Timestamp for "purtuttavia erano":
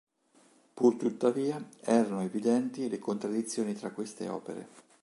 0.73-2.23